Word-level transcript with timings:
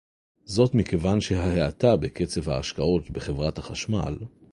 זאת 0.45 0.75
מכיוון 0.75 1.21
שההאטה 1.21 1.95
בקצב 1.97 2.49
ההשקעות 2.49 3.11
בחברת 3.11 3.57
החשמל 3.57 4.15